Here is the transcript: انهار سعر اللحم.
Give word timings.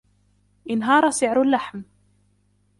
انهار 0.69 1.09
سعر 1.09 1.41
اللحم. 1.41 1.81